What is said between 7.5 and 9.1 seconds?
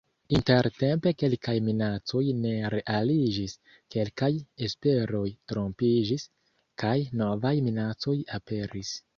minacoj aperis.